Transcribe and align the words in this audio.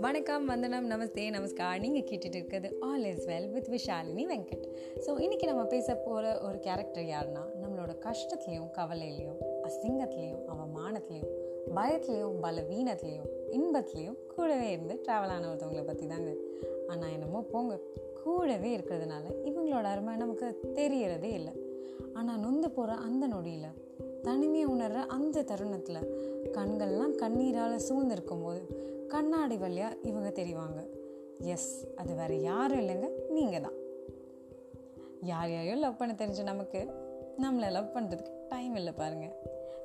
வணக்கம் 0.00 0.44
வந்தனம் 0.44 0.90
நமஸ்தே 0.90 1.24
நமஸ்கார். 1.30 1.80
நீங்கள் 1.80 2.02
கேட்டுட்டு 2.02 2.36
இருக்கிறது 2.36 2.76
all 2.80 3.04
is 3.04 3.28
well 3.28 3.50
with 3.50 3.68
Vishalini 3.68 4.24
Venkat. 4.26 4.66
So 5.06 5.10
இன்றைக்கி 5.18 5.44
நம்ம 5.44 5.64
பேச 5.64 5.94
போகிற 5.94 6.40
ஒரு 6.40 6.58
கேரக்டர் 6.58 7.04
யாருன்னா 7.04 7.42
நம்மளோட 7.62 7.94
கஷ்டத்துலேயும் 8.06 8.70
கவலையிலையும் 8.78 9.40
அசிங்கத்துலேயும் 9.62 10.44
அவமானத்துலேயும் 10.52 11.34
பயத்துலேயும் 11.74 12.38
பலவீனத்துலேயும் 12.42 13.28
இன்பத்துலேயும் 13.50 14.18
கூடவே 14.26 14.70
இருந்து 14.70 15.00
ட்ராவல் 15.04 15.34
ஆன 15.34 15.54
ஒருத்தவங்களை 15.54 15.86
பற்றி 15.86 16.06
தாங்க 16.06 16.34
ஆனால் 16.86 17.10
என்னமோ 17.10 17.42
போங்க 17.42 17.80
கூடவே 18.24 18.76
இருக்கிறதுனால 18.76 19.24
இவங்களோட 19.44 19.82
அருமை 19.82 20.16
நமக்கு 20.16 20.60
தெரியறதே 20.74 21.32
இல்லை. 21.32 21.52
ஆனால் 22.12 22.38
நொந்து 22.38 22.70
போகிற 22.70 22.94
அந்த 22.94 23.26
நொடியில் 23.26 23.86
தனிமையை 24.22 24.66
உணர்கிற 24.66 25.00
அந்த 25.06 25.42
தருணத்தில் 25.42 26.08
கண்கள்லாம் 26.52 27.14
கண்ணீரால் 27.14 27.76
சூழ்ந்திருக்கும் 27.78 28.42
போது 28.42 28.60
கண்ணாடி 29.08 29.56
வழியாக 29.56 29.96
இவங்க 30.02 30.28
தெரிவாங்க. 30.28 30.80
எஸ் 31.54 31.86
அது 31.96 32.14
வேறு 32.14 32.42
யாரும் 32.42 32.78
இல்லைங்க 32.78 33.08
நீங்கள் 33.28 33.60
தான் 33.60 33.76
யார் 35.22 35.50
யாரையும் 35.50 35.78
லவ் 35.78 35.96
பண்ண 35.96 36.14
தெரிஞ்ச 36.14 36.42
நமக்கு 36.42 36.80
நம்மளை 37.42 37.70
லவ் 37.70 37.94
பண்ணுறதுக்கு 37.94 38.32
டைம் 38.48 38.74
இல்லை 38.74 38.92
பாருங்கள் 38.92 39.34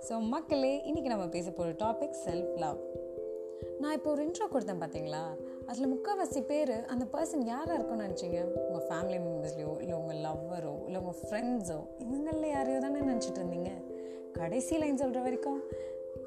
ஸோ 0.10 0.20
மக்களே 0.20 0.82
இன்றைக்கி 0.86 1.08
நம்ம 1.08 1.28
பேச 1.28 1.52
போகிற 1.52 1.76
டாபிக் 1.86 2.16
செல்ஃப் 2.26 2.54
லவ் 2.58 2.80
நான் 3.80 3.94
இப்போ 3.94 4.10
ஒரு 4.10 4.26
இன்ட்ரோ 4.26 4.46
கொடுத்தேன் 4.52 4.82
பார்த்தீங்களா 4.82 5.22
அதில் 5.66 5.92
முக்கால்வாசி 5.94 6.42
பேர் 6.42 6.86
அந்த 6.86 7.06
பர்சன் 7.12 7.46
யாராக 7.46 7.74
இருக்கும்னு 7.74 8.06
நினச்சிங்க? 8.06 8.42
உங்கள் 8.70 8.88
ஃபேமிலி 8.90 9.20
மெம்பர்ஸ்லையோ 9.28 9.82
இல்லை 9.82 9.98
உங்கள் 9.98 10.18
லவ்வரோ 10.18 10.86
இல்லை 10.86 11.02
உங்கள் 11.02 11.20
ஃப்ரெண்ட்ஸோ 11.22 11.80
இவங்களில் 11.98 12.50
யாரையோ 12.50 12.80
தானே 12.80 13.00
நினச்சிட்டு 13.00 13.40
இருந்தீங்க? 13.40 13.72
கடைசி 14.40 14.78
லைன் 14.78 14.98
சொல்கிற 14.98 15.22
வரைக்கும்? 15.22 15.62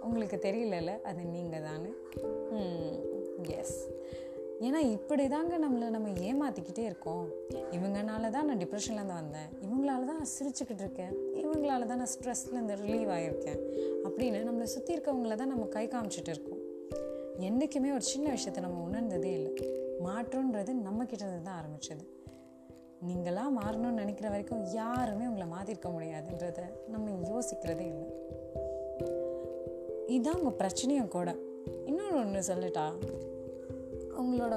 உங்களுக்கு 0.02 0.36
தெரியலல்ல? 0.36 1.02
அது 1.02 1.22
நீங்கள் 1.24 1.62
தானே? 1.62 1.90
எஸ் 3.60 3.78
ஏன்னா 4.66 4.80
இப்படி 4.90 5.28
தாங்க 5.28 5.54
நம்மளை 5.58 5.88
நம்ம 5.88 6.08
ஏமாற்றிக்கிட்டே 6.28 6.84
இருக்கோம். 6.84 7.26
இவங்கனால 7.70 8.30
தான் 8.30 8.46
நான் 8.46 8.58
டிப்ரெஷன்லேருந்து 8.58 9.18
வந்தேன். 9.20 9.48
இவங்களால 9.66 10.06
தான் 10.10 10.20
நான் 10.20 10.34
சிரிச்சுக்கிட்டு 10.38 10.84
இருக்கேன். 10.84 11.12
இவங்களால 11.42 11.86
தான் 11.86 12.00
நான் 12.02 12.12
ஸ்ட்ரெஸ்லேருந்து 12.14 12.76
ரிலீவ் 12.84 13.10
ஆகியிருக்கேன் 13.16 13.60
அப்படின்னு 14.04 14.40
நம்மளை 14.48 14.68
சுற்றி 14.74 14.94
இருக்கவங்கள 14.94 15.34
தான் 15.34 15.52
நம்ம 15.54 15.66
கை 15.66 15.88
காமிச்சிட்டு 15.88 16.32
இருக்கோம். 16.34 16.62
என்றைக்குமே 17.38 17.92
ஒரு 17.92 18.06
சின்ன 18.12 18.30
விஷயத்தை 18.30 18.62
நம்ம 18.62 18.82
உணர்ந்ததே 18.82 19.32
இல்லை. 19.32 19.54
மாற்றன்றது 20.06 20.72
நம்மக்கிட்ட 20.88 21.42
தான் 21.42 21.58
ஆரம்பிச்சது. 21.60 22.06
நீங்களாம் 23.04 23.50
மாறணும்னு 23.50 23.92
நினைக்கிற 23.92 24.28
வரைக்கும் 24.28 24.64
யாருமே 24.64 25.26
உங்களை 25.26 25.48
மாற்றிருக்க 25.48 25.88
முடியாதுன்றத 25.88 26.62
நம்ம 26.88 27.10
யோசிக்கிறதே 27.10 27.86
இல்லை. 27.86 28.08
இதுதான் 30.06 30.40
உங்கள் 30.40 30.66
பிரச்சனையும் 30.66 31.08
கூட. 31.08 31.34
இன்னொன்று 31.84 32.16
ஒன்று 32.16 32.54
சொல்லட்டா? 32.54 32.92
உங்களோட 34.18 34.54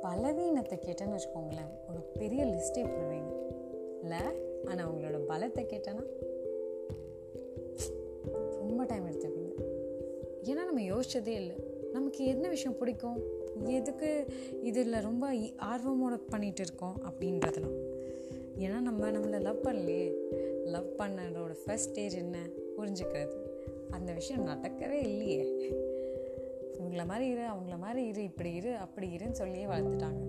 பலவீனத்தை 0.00 0.78
கேட்டேன்னு 0.78 1.18
வச்சுக்கோங்களேன். 1.18 1.72
ஒரு 1.88 2.00
பெரிய 2.12 2.44
லிஸ்ட்டே 2.44 2.78
போடுவீங்க. 2.78 3.32
இல்லை? 4.00 4.18
ஆனால் 4.64 4.94
உங்களோட 4.94 5.18
பலத்தை 5.28 5.64
கேட்டேன்னா? 5.64 6.04
ரொம்ப 8.52 8.84
டைம் 8.84 9.06
எடுத்துப்பீங்க. 9.06 9.52
ஏன்னா 10.42 10.64
நம்ம 10.64 10.80
யோசிச்சதே 10.80 11.26
இல்லை. 11.26 11.56
நமக்கு 11.92 12.24
என்ன 12.24 12.48
விஷயம் 12.48 12.78
பிடிக்கும்? 12.78 13.37
எதுக்கு 13.66 14.26
இதில் 14.62 14.92
ரொம்ப 14.92 15.32
ஆர்வமோட 15.32 16.20
பண்ணிகிட்டு 16.30 16.60
இருக்கோம் 16.60 17.00
அப்படின்றதுலாம். 17.02 17.78
ஏன்னா 18.58 18.80
நம்ம 18.80 19.10
நம்மளை 19.10 19.40
லவ் 19.40 19.64
பண்ணலையே. 19.64 20.12
லவ் 20.64 20.94
பண்ணதோட 20.98 21.56
ஃபஸ்ட் 21.66 21.88
ஸ்டேஜ் 21.88 22.16
என்ன? 22.16 22.38
புரிஞ்சுக்கிறது. 22.76 23.36
அந்த 23.90 24.12
விஷயம் 24.12 24.46
நடக்கவே 24.46 24.90
இல்லையே. 24.90 25.72
இவங்கள 26.78 27.06
மாதிரி 27.06 27.30
இரு 27.30 27.40
அவங்கள 27.40 27.78
மாதிரி 27.78 28.06
இரு 28.06 28.22
இப்படி 28.22 28.52
இரு 28.52 28.76
அப்படி 28.76 29.16
இருன்னு 29.16 29.30
சொல்லியே 29.30 29.64
வளர்த்துட்டாங்க. 29.64 30.20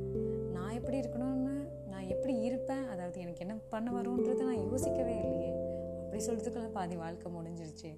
நான் 0.51 0.73
எப்படி 0.73 0.97
இருக்கணும்னு 0.97 1.67
நான் 1.89 2.07
எப்படி 2.07 2.39
இருப்பேன்? 2.39 2.87
அதாவது 2.87 3.19
எனக்கு 3.19 3.39
என்ன 3.39 3.55
பண்ண 3.69 3.91
வரும்ன்றதை 3.91 4.43
நான் 4.43 4.69
யோசிக்கவே 4.69 5.17
இல்லையே. 5.17 5.53
அப்படி 5.99 6.25
சொல்கிறதுக்குள்ள 6.25 6.71
பாதி 6.71 6.95
வாழ்க்கை 6.95 7.31
முடிஞ்சிருச்சு. 7.31 7.97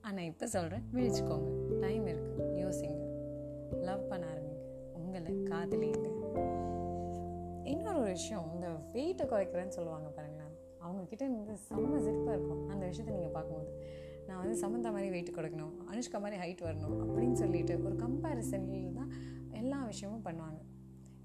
ஆனால் 0.00 0.24
இப்போ 0.24 0.46
சொல்கிறேன் 0.46 0.82
விழிச்சுக்கோங்க. 0.94 1.78
டைம் 1.80 2.06
இருக்குது 2.06 2.29
லவ் 3.90 4.08
பண்ண 4.12 4.24
ஆரம்பிங்க. 4.32 4.64
உங்களை 5.00 5.32
காதலிங்க. 5.52 6.08
இன்னொரு 7.72 7.98
ஒரு 8.02 8.12
விஷயம் 8.18 8.46
இந்த 8.54 8.68
வெயிட்டை 8.94 9.24
குறைக்கிறேன்னு 9.32 9.76
சொல்லுவாங்க 9.78 10.08
பாருங்களேன். 10.18 10.54
அவங்கக்கிட்ட 10.84 11.22
இருந்து 11.26 11.54
செம்ம 11.68 11.92
சிரிப்பாக 12.04 12.34
இருக்கும். 12.36 12.62
அந்த 12.72 12.82
விஷயத்தை 12.90 13.12
நீங்கள் 13.16 13.34
பார்க்கும்போது 13.36 13.70
நான் 14.28 14.40
வந்து 14.42 14.56
சமந்தா 14.62 14.90
மாதிரி 14.94 15.08
வெயிட் 15.14 15.36
கொடுக்கணும் 15.36 15.72
அனுஷ்கா 15.92 16.18
மாதிரி 16.24 16.36
ஹைட் 16.42 16.62
வரணும் 16.66 16.96
அப்படின்னு 17.04 17.36
சொல்லிட்டு 17.42 17.74
ஒரு 17.86 17.94
கம்பேரிசனில் 18.02 18.98
தான் 18.98 19.10
எல்லா 19.60 19.78
விஷயமும் 19.90 20.26
பண்ணுவாங்க. 20.26 20.60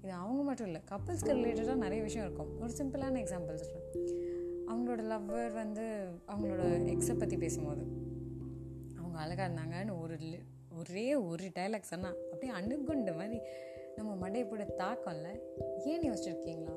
இது 0.02 0.12
அவங்க 0.22 0.40
மட்டும் 0.48 0.68
இல்லை 0.70 0.80
கப்புள்ஸ்க்கு 0.90 1.36
ரிலேட்டடாக 1.38 1.78
நிறைய 1.84 2.00
விஷயம் 2.08 2.26
இருக்கும். 2.26 2.50
ஒரு 2.62 2.72
சிம்பிளான 2.80 3.20
எக்ஸாம்பிள் 3.22 3.62
சொல்கிறேன் 3.62 3.86
அவங்களோட 4.70 5.02
லவ்வர் 5.12 5.54
வந்து 5.62 5.84
அவங்களோட 6.32 6.64
எக்ஸை 6.94 7.16
பற்றி 7.18 7.36
பேசும்போது 7.44 7.84
அவங்க 8.98 9.16
அழகாக 9.24 9.46
இருந்தாங்கன்னு 9.48 9.94
ஒரு 10.04 10.16
ஒரே 10.78 11.14
ஒரு 11.14 11.44
டைலாக் 11.58 11.90
சொன்னால் 11.92 12.16
அப்படியே 12.32 12.52
அணுகுண்ட 12.58 13.14
மாதிரி 13.14 13.40
நம்ம 13.96 14.28
மண்டையை 14.28 14.48
போட 14.48 14.64
தாக்கம்ல. 14.78 15.28
ஏன் 15.84 16.12
யோசிச்சிருக்கீங்களா? 16.12 16.74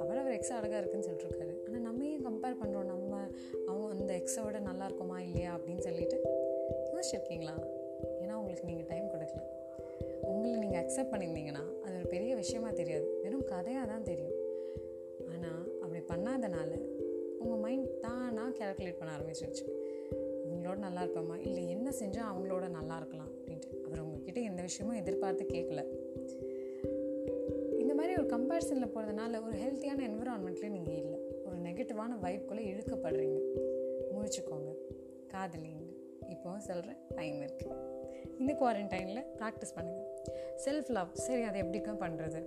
அவர் 0.00 0.18
அவர் 0.18 0.32
எக்ஸ் 0.32 0.52
அழகாக 0.52 0.78
இருக்குன்னு 0.78 1.06
சொல்லிட்டுருக்காரு 1.06 1.66
ஆனால் 1.66 1.80
நம்ம 1.80 2.04
ஏன் 2.04 2.26
கம்பேர் 2.26 2.60
பண்ணுறோம் 2.62 2.84
நம்ம 2.84 3.20
அவங்க 3.66 3.88
அந்த 3.90 4.12
எக்ஸோட 4.14 4.60
நல்லா 4.60 4.84
இருக்குமா 4.84 5.20
இல்லையா 5.20 5.58
அப்படின்னு 5.58 5.78
சொல்லிட்டு 5.78 6.20
யோசிச்சிருக்கீங்களா? 6.92 7.56
ஏன்னா 8.22 8.32
உங்களுக்கு 8.32 8.64
நீங்கள் 8.64 8.86
டைம் 8.86 9.04
கொடுக்கல. 9.04 9.42
உங்களை 10.22 10.58
நீங்கள் 10.58 10.82
அக்செப்ட் 10.84 11.12
பண்ணியிருந்தீங்கன்னா 11.12 11.80
அது 11.80 11.96
ஒரு 11.98 12.06
பெரிய 12.08 12.34
விஷயமா 12.34 12.70
தெரியாது. 12.70 13.18
வெறும் 13.22 13.44
கதையாக 13.44 13.86
தான் 13.86 14.02
தெரியும். 14.02 14.36
ஆனால் 15.28 15.80
அப்படி 15.80 16.02
பண்ணாதனால 16.02 16.72
உங்கள் 17.38 17.58
மைண்ட் 17.58 18.00
தானாக 18.00 18.50
கேல்குலேட் 18.58 18.98
பண்ண 18.98 19.16
ஆரம்பிச்சிருச்சு. 19.16 19.85
அவங்களோட 20.66 20.78
நல்லா 20.78 21.02
இருப்போமா 21.02 21.46
இல்லை 21.46 21.70
என்ன 21.70 21.90
செஞ்சால் 21.90 22.30
அவங்களோட 22.32 22.68
நல்லா 22.68 22.96
இருக்கலாம் 22.96 23.30
அப்படின்ட்டு. 23.34 23.84
அவர் 23.84 24.00
உங்ககிட்ட 24.00 24.40
எந்த 24.40 24.62
விஷயமும் 24.62 24.96
எதிர்பார்த்து 24.96 25.44
கேட்கல 25.44 25.84
இந்த 27.78 27.94
மாதிரி 27.94 28.14
ஒரு 28.16 28.26
கம்பேரிசனில் 28.26 28.90
போகிறதுனால 28.94 29.42
ஒரு 29.42 29.56
ஹெல்த்தியான 29.58 29.98
என்விரான்மெண்ட்லேயும் 29.98 30.70
நீங்கள் 30.70 30.94
இல்லை. 30.94 31.18
ஒரு 31.44 31.56
நெகட்டிவான 31.56 32.18
வைப்புக்குள்ளே 32.22 32.64
இழுக்கப்படுறீங்க. 32.72 33.38
முழிச்சுக்கோங்க. 34.12 34.72
காதலிங்க. 35.32 35.84
இப்போ 36.28 36.58
சொல்கிறேன் 36.58 36.96
டைம் 37.14 37.40
இருக்குது 37.40 37.76
இந்த 38.38 38.52
குவாரண்டைனில் 38.52 39.24
ப்ராக்டிஸ் 39.38 39.74
பண்ணுங்கள் 39.76 40.08
செல்ஃப் 40.64 40.88
லவ் 40.88 41.12
சரி 41.12 41.42
அதை 41.42 41.62
எப்படிக்கும் 41.62 42.00
பண்ணுறது 42.00 42.44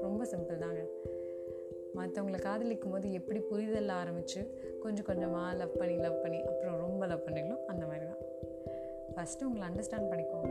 ரொம்ப 0.00 0.24
சிம்பிள் 0.24 0.56
தாங்க. 0.56 0.86
மற்றவங்களை 1.94 2.38
காதலிக்கும் 2.40 2.90
போது 2.90 3.12
எப்படி 3.12 3.40
புரிதல் 3.40 3.88
ஆரம்பித்து 3.88 4.40
கொஞ்சம் 4.80 5.04
கொஞ்சமாக 5.04 5.56
லவ் 5.56 5.76
பண்ணி 5.76 5.96
லவ் 5.96 6.22
பண்ணி 6.22 6.40
அப்புறம் 6.42 6.78
ரொம்ப 7.02 7.14
லவ் 7.14 7.24
பண்ணிங்களோ 7.26 7.54
அந்த 7.70 7.84
மாதிரி 7.86 8.04
தான் 8.10 8.20
ஃபஸ்ட்டு 9.14 9.46
உங்களை 9.46 9.64
அண்டர்ஸ்டாண்ட் 9.68 10.08
பண்ணிக்கோங்க. 10.10 10.50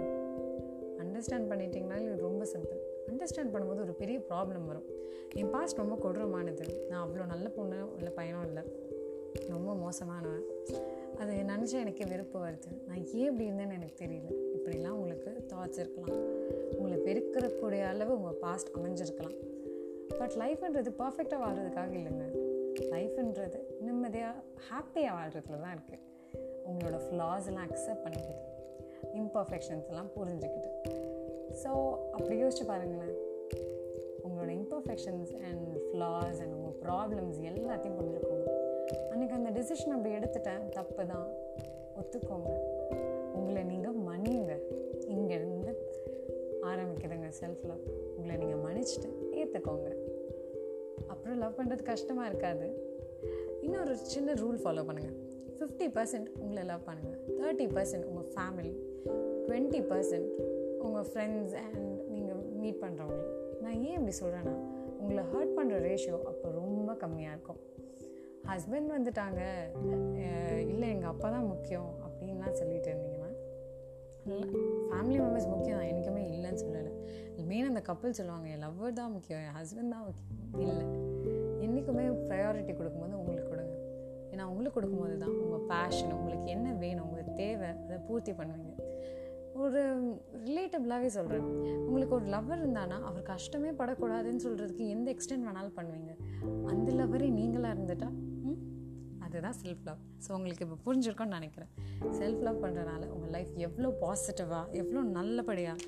அண்டர்ஸ்டாண்ட் 1.04 1.48
பண்ணிட்டீங்கனாலே 1.52 2.06
இது 2.08 2.16
ரொம்ப 2.28 2.44
சிம்பிள் 2.54 2.80
அண்டர்ஸ்டாண்ட் 3.12 3.52
பண்ணும்போது 3.54 3.82
ஒரு 3.86 3.94
பெரிய 4.02 4.18
ப்ராப்ளம் 4.30 4.66
வரும். 4.70 4.88
என் 5.42 5.52
பாஸ்ட் 5.54 5.80
ரொம்ப 5.82 5.96
கொடூரமானது. 6.04 6.66
நான் 6.90 7.04
அவ்வளோ 7.04 7.26
நல்ல 7.26 7.48
பொண்ணு 7.58 7.80
இல்லை 7.98 8.12
பையனும் 8.18 8.46
இல்லை. 8.50 8.64
ரொம்ப 9.54 9.76
மோசமானவன். 9.84 10.44
அது 11.20 11.32
நினச்சா 11.52 11.78
எனக்கு 11.86 12.06
வெறுப்பு 12.14 12.38
வருது. 12.46 12.72
நான் 12.88 13.02
ஏன் 13.20 13.28
இப்படி 13.30 13.48
இருந்தேன்னு 13.50 13.78
எனக்கு 13.80 13.98
தெரியல. 14.04 14.30
இப்படிலாம் 14.58 14.98
உங்களுக்கு 15.00 15.32
தாட்ஸ் 15.54 15.82
இருக்கலாம். 15.84 16.22
உங்களை 16.78 17.00
வெறுக்கிறக்கூடிய 17.10 17.84
அளவு 17.94 18.14
உங்கள் 18.20 18.40
பாஸ்ட் 18.46 18.76
அமைஞ்சிருக்கலாம். 18.78 19.38
பட் 20.20 20.38
லைஃப்ன்றது 20.44 20.94
பர்ஃபெக்டாக 21.04 21.44
வாழ்கிறதுக்காக 21.46 21.94
இல்லைங்க. 22.02 22.28
லைஃப்ன்றது 22.96 23.60
நிம்மதியாக 23.88 24.38
ஹாப்பியாக 24.70 25.18
வாழ்கிறதுல 25.18 25.60
தான் 25.66 25.76
இருக்குது 25.78 26.10
உங்களோட 26.70 26.98
ஃப்ளாஸ் 27.06 27.48
எல்லாம் 27.48 27.68
அக்செப்ட் 27.70 28.04
பண்ணிக்கிட்டு 28.04 28.50
இம்பர்ஃபெக்ஷன்ஸ் 29.22 29.88
எல்லாம் 29.88 30.12
புரிஞ்சுக்கிட்டு. 30.16 30.70
ஸோ 31.64 31.70
அப்படி 32.12 32.36
யோசிச்சு 32.44 32.66
பாருங்களேன். 32.66 33.16
உங்களோட 34.26 34.52
இம்பர்ஃபெக்ஷன்ஸ் 34.62 35.32
அண்ட் 35.48 35.72
ஃப்ளாஸ் 35.88 36.40
அண்ட் 36.44 36.54
உங்கள் 36.58 36.78
ப்ராப்ளம்ஸ் 36.84 37.40
எல்லாத்தையும் 37.50 37.98
புரிஞ்சுக்கோங்க. 38.00 38.48
அன்றைக்கி 39.12 39.34
அந்த 39.40 39.50
டெசிஷன் 39.58 39.96
அப்படி 39.96 40.16
எடுத்துட்டேன் 40.16 40.70
தப்பு 40.70 41.06
தான். 41.06 41.28
ஒத்துக்கோங்க. 42.02 42.52
உங்களை 43.34 43.64
நீங்கள் 43.64 43.98
மன்னிங்க. 44.10 44.54
இங்கேருந்து 45.16 45.74
ஆரம்பிக்குதுங்க 46.70 47.30
செல்ஃப் 47.42 47.64
லவ் 47.70 47.84
உங்களை 48.16 48.36
நீங்கள் 48.46 48.64
மன்னிச்சுட்டு 48.66 49.10
ஏற்றுக்கோங்க 49.42 49.90
அப்புறம் 51.08 51.38
லவ் 51.38 51.58
பண்ணுறது 51.58 51.84
கஷ்டமாக 51.84 52.30
இருக்காது. 52.30 52.68
இன்னொரு 53.62 53.96
சின்ன 53.98 54.34
ரூல் 54.34 54.60
ஃபாலோ 54.64 54.84
பண்ணுங்கள் 54.88 55.21
ஃபிஃப்டி 55.62 55.88
பர்சன்ட் 55.96 56.30
உங்களை 56.44 56.62
லவ் 56.70 56.86
பண்ணுங்கள் 56.86 57.18
தேர்ட்டி 57.40 57.66
பர்சன்ட் 57.74 58.06
உங்கள் 58.10 58.30
ஃபேமிலி 58.36 58.72
டுவெண்ட்டி 59.48 59.82
பர்சன்ட் 59.92 60.30
உங்கள் 60.86 61.08
ஃப்ரெண்ட்ஸ் 61.10 61.54
அண்ட் 61.64 61.82
நீங்கள் 62.14 62.40
மீட் 62.62 62.80
பண்ணுறவங்க 62.84 63.26
நான் 63.64 63.78
ஏன் 63.88 63.98
இப்படி 63.98 64.14
சொல்கிறேன்னா 64.22 64.56
உங்களை 65.02 65.24
ஹர்ட் 65.34 65.54
பண்ணுற 65.58 65.76
ரேஷியோ 65.88 66.18
அப்போ 66.32 66.48
ரொம்ப 66.62 66.96
கம்மியாக 67.04 67.36
இருக்கும். 67.36 67.60
ஹஸ்பண்ட் 68.52 68.90
வந்துட்டாங்க 68.96 69.42
இல்லை 70.72 70.88
எங்கள் 70.96 71.12
அப்பா 71.14 71.28
தான் 71.36 71.48
முக்கியம் 71.54 71.92
அப்படின்லாம் 72.06 72.58
சொல்லிட்டு 72.62 72.90
இருந்தீங்கன்னா 72.94 73.30
இல்லை 74.26 74.48
ஃபேமிலி 74.90 75.18
மெம்பர்ஸ் 75.24 75.52
முக்கியம் 75.54 75.80
தான் 75.80 75.92
எனக்குமே 75.92 76.24
இல்லைன்னு 76.34 76.62
சொல்லலை. 76.64 76.92
மெயின் 77.52 77.70
அந்த 77.70 77.82
கப்பல் 77.90 78.18
சொல்லுவாங்க 78.20 78.48
என் 78.54 78.64
லவ்வர் 78.66 79.00
தான் 79.02 79.14
முக்கியம் 79.18 79.44
என் 79.46 79.58
ஹஸ்பண்ட் 79.60 79.94
தான் 79.96 80.06
முக்கியம். 80.10 80.42
இல்லை 80.64 80.86
என்றைக்குமே 81.66 82.06
ப்ரையாரிட்டி 82.30 82.74
கொடுக்கும்போது 82.80 83.20
உங்களுக்கு 83.22 83.52
கொடுங்க. 83.54 83.71
ஏன்னா 84.32 84.44
உங்களுக்கு 84.52 84.78
கொடுக்கும்போது 84.78 85.18
தான் 85.24 85.36
உங்கள் 85.44 85.66
பேஷன் 85.74 86.16
உங்களுக்கு 86.20 86.48
என்ன 86.56 86.74
வேணும் 86.84 87.06
உங்களுக்கு 87.08 87.34
தேவை 87.44 87.70
அதை 87.84 88.00
பூர்த்தி 88.10 88.34
பண்ணுவீங்க. 88.40 88.74
ஒரு 89.64 89.80
ரிலேட்டபிளாகவே 90.48 91.10
சொல்கிறேன் 91.16 91.48
உங்களுக்கு 91.86 92.16
ஒரு 92.18 92.28
லவ்வர் 92.34 92.62
இருந்தானா 92.64 92.98
அவர் 93.10 93.24
கஷ்டமே 93.32 93.72
படக்கூடாதுன்னு 93.80 94.44
சொல்கிறதுக்கு 94.48 94.86
எந்த 94.96 95.08
எக்ஸ்டென்ட் 95.16 95.48
வேணாலும் 95.48 95.78
பண்ணுவீங்க. 95.80 96.14
அந்த 96.74 96.90
லவ்வரே 97.00 97.30
நீங்களாக 97.40 97.76
இருந்துட்டா 97.76 98.10
அதுதான் 99.26 99.58
செல்ஃப் 99.60 99.84
லவ் 99.88 100.00
ஸோ 100.24 100.30
உங்களுக்கு 100.38 100.64
இப்போ 100.66 100.78
புரிஞ்சிருக்கோன்னு 100.86 101.38
நினைக்கிறேன். 101.38 101.70
செல்ஃப் 102.20 102.42
லவ் 102.48 102.58
பண்ணுறனால 102.64 103.04
உங்கள் 103.16 103.32
லைஃப் 103.36 103.54
எவ்வளோ 103.68 103.90
பாசிட்டிவாக 104.02 104.74
எவ்வளோ 104.80 105.02
நல்லபடியாக 105.18 105.86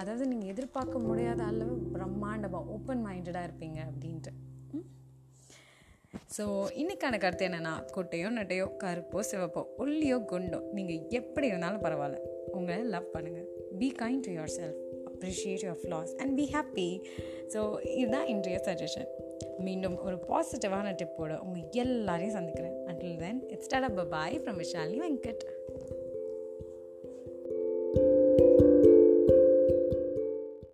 அதாவது 0.00 0.24
நீங்கள் 0.30 0.50
எதிர்பார்க்க 0.52 1.06
முடியாத 1.08 1.42
அளவு 1.50 1.74
பிரம்மாண்டமாக 1.94 2.72
ஓப்பன் 2.74 3.02
மைண்டடாக 3.08 3.48
இருப்பீங்க 3.48 3.78
அப்படின்ட்டு. 3.90 4.32
ஸோ 6.34 6.44
இன்றைக்கான 6.74 7.18
கருத்து 7.18 7.46
என்னென்னா 7.46 7.72
கொட்டையோ 7.96 8.28
நட்டையோ 8.38 8.66
கருப்போ 8.84 9.20
சிவப்போ 9.30 9.64
ஒல்லியோ 9.78 10.18
குண்டோ 10.32 10.60
நீங்கள் 10.72 11.06
எப்படி 11.08 11.46
இருந்தாலும் 11.46 11.82
பரவாயில்ல. 11.82 12.18
உங்களை 12.52 12.82
லவ் 12.82 13.12
பண்ணுங்கள் 13.12 13.46
be 13.78 13.94
kind 14.02 14.20
to 14.20 14.32
yourself 14.56 14.80
appreciate 15.10 15.64
your 15.66 15.80
flaws 15.82 16.12
and 16.16 16.36
be 16.36 16.48
happy 16.52 16.88
so 17.46 17.86
இதுதான் 17.96 18.26
இன்றைய 18.26 18.60
சஜஷன் 18.64 19.08
மீண்டும் 19.58 20.02
ஒரு 20.02 20.16
பாசிட்டிவான 20.16 20.96
டிப்போட 21.02 21.38
உங்கள் 21.38 21.68
எல்லாரையும் 21.70 22.34
சந்திக்கிறேன். 22.34 22.76
Until 22.86 23.16
then 23.16 23.48
it's 23.48 23.68
that 23.68 23.82
up 23.82 24.10
bye 24.10 24.40
from 24.44 24.62
Vishali 24.62 24.98
Venkat 24.98 25.44